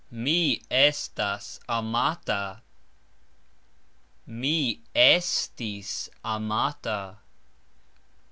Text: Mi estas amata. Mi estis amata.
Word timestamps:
Mi 0.09 0.63
estas 0.71 1.59
amata. 1.69 2.63
Mi 4.25 4.81
estis 4.95 6.09
amata. 6.25 7.19